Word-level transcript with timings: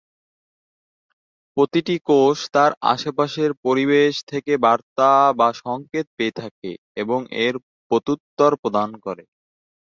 প্রতিটি 1.57 1.95
কোষ 2.07 2.37
তার 2.51 2.71
আশেপাশের 2.91 3.51
পরিবেশ 3.65 4.13
থেকে 4.27 4.53
বার্তা 4.57 5.09
বা 5.39 5.49
সঙ্কেত 5.63 6.05
পেয়ে 6.17 6.37
থাকে 6.39 6.71
এবং 6.97 7.19
এর 7.45 7.55
প্রত্যুত্তর 7.91 8.51
প্রদান 8.61 8.89
করে। 9.05 9.23